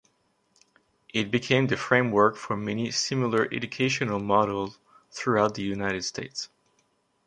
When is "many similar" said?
2.57-3.47